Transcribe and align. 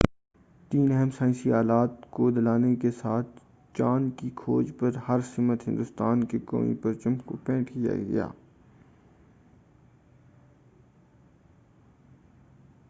تین 0.71 0.91
اہم 0.91 1.09
سائنسی 1.17 1.51
آلات 1.53 2.09
کو 2.11 2.29
لادنے 2.29 2.75
کے 2.75 2.91
ساتھ 2.91 3.27
چاند 3.75 4.09
کی 4.17 4.29
کھوج 4.35 4.71
پر 4.79 4.95
ہر 5.07 5.21
سمت 5.25 5.67
ہندوستان 5.67 6.23
کے 6.23 6.39
قومی 6.45 6.73
پرچم 6.75 7.15
کو 7.25 7.35
پینٹ 7.43 7.69
کیا 7.69 7.95
گیا 7.95 8.25
تھا 8.27 8.39